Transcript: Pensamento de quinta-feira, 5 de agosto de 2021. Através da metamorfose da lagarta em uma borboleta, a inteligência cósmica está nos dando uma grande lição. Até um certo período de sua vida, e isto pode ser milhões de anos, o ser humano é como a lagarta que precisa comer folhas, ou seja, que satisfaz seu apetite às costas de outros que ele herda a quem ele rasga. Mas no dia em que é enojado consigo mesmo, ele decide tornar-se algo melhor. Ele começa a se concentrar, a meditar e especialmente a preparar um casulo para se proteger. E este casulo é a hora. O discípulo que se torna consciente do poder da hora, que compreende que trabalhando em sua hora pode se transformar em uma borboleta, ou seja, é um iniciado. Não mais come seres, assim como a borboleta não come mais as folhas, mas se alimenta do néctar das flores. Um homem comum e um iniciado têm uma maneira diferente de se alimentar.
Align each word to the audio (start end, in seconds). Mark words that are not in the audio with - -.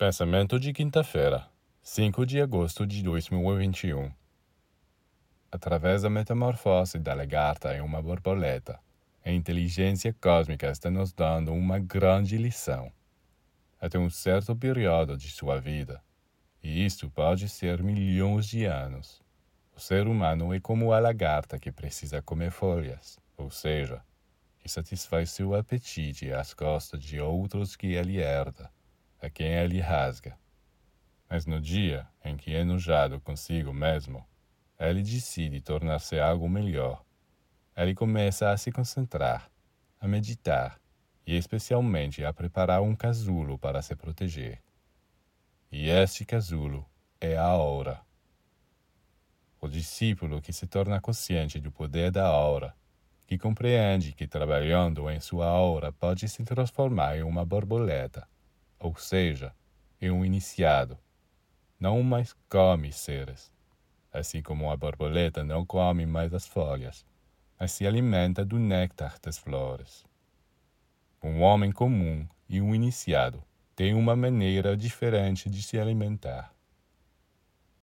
Pensamento 0.00 0.58
de 0.58 0.72
quinta-feira, 0.72 1.46
5 1.82 2.24
de 2.24 2.40
agosto 2.40 2.86
de 2.86 3.02
2021. 3.02 4.10
Através 5.52 6.00
da 6.00 6.08
metamorfose 6.08 6.98
da 6.98 7.12
lagarta 7.12 7.76
em 7.76 7.82
uma 7.82 8.00
borboleta, 8.00 8.80
a 9.22 9.30
inteligência 9.30 10.16
cósmica 10.18 10.70
está 10.70 10.90
nos 10.90 11.12
dando 11.12 11.52
uma 11.52 11.78
grande 11.78 12.38
lição. 12.38 12.90
Até 13.78 13.98
um 13.98 14.08
certo 14.08 14.56
período 14.56 15.18
de 15.18 15.30
sua 15.30 15.60
vida, 15.60 16.02
e 16.62 16.82
isto 16.82 17.10
pode 17.10 17.46
ser 17.46 17.82
milhões 17.82 18.46
de 18.46 18.64
anos, 18.64 19.20
o 19.76 19.78
ser 19.78 20.06
humano 20.06 20.54
é 20.54 20.60
como 20.60 20.94
a 20.94 20.98
lagarta 20.98 21.58
que 21.58 21.70
precisa 21.70 22.22
comer 22.22 22.52
folhas, 22.52 23.18
ou 23.36 23.50
seja, 23.50 24.02
que 24.60 24.66
satisfaz 24.66 25.30
seu 25.30 25.54
apetite 25.54 26.32
às 26.32 26.54
costas 26.54 27.04
de 27.04 27.20
outros 27.20 27.76
que 27.76 27.88
ele 27.88 28.16
herda 28.16 28.70
a 29.20 29.28
quem 29.28 29.46
ele 29.46 29.80
rasga. 29.80 30.38
Mas 31.28 31.46
no 31.46 31.60
dia 31.60 32.08
em 32.24 32.36
que 32.36 32.54
é 32.54 32.60
enojado 32.60 33.20
consigo 33.20 33.72
mesmo, 33.72 34.26
ele 34.78 35.02
decide 35.02 35.60
tornar-se 35.60 36.18
algo 36.18 36.48
melhor. 36.48 37.04
Ele 37.76 37.94
começa 37.94 38.50
a 38.50 38.56
se 38.56 38.72
concentrar, 38.72 39.50
a 40.00 40.08
meditar 40.08 40.80
e 41.26 41.36
especialmente 41.36 42.24
a 42.24 42.32
preparar 42.32 42.82
um 42.82 42.96
casulo 42.96 43.58
para 43.58 43.82
se 43.82 43.94
proteger. 43.94 44.60
E 45.70 45.88
este 45.88 46.24
casulo 46.24 46.84
é 47.20 47.36
a 47.36 47.54
hora. 47.54 48.00
O 49.60 49.68
discípulo 49.68 50.40
que 50.40 50.52
se 50.52 50.66
torna 50.66 51.00
consciente 51.00 51.60
do 51.60 51.70
poder 51.70 52.10
da 52.10 52.32
hora, 52.32 52.74
que 53.26 53.38
compreende 53.38 54.12
que 54.12 54.26
trabalhando 54.26 55.08
em 55.08 55.20
sua 55.20 55.52
hora 55.52 55.92
pode 55.92 56.28
se 56.28 56.42
transformar 56.42 57.18
em 57.18 57.22
uma 57.22 57.44
borboleta, 57.44 58.26
ou 58.80 58.96
seja, 58.96 59.54
é 60.00 60.10
um 60.10 60.24
iniciado. 60.24 60.98
Não 61.78 62.02
mais 62.02 62.34
come 62.48 62.90
seres, 62.92 63.52
assim 64.12 64.42
como 64.42 64.70
a 64.70 64.76
borboleta 64.76 65.44
não 65.44 65.64
come 65.64 66.06
mais 66.06 66.32
as 66.32 66.46
folhas, 66.46 67.04
mas 67.58 67.72
se 67.72 67.86
alimenta 67.86 68.44
do 68.44 68.58
néctar 68.58 69.18
das 69.22 69.38
flores. 69.38 70.04
Um 71.22 71.42
homem 71.42 71.70
comum 71.70 72.26
e 72.48 72.60
um 72.60 72.74
iniciado 72.74 73.44
têm 73.76 73.94
uma 73.94 74.16
maneira 74.16 74.76
diferente 74.76 75.50
de 75.50 75.62
se 75.62 75.78
alimentar. 75.78 76.52